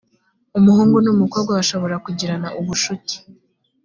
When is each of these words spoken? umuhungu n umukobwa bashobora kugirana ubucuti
umuhungu 0.57 0.97
n 1.01 1.07
umukobwa 1.13 1.51
bashobora 1.59 1.95
kugirana 2.05 2.47
ubucuti 2.59 3.15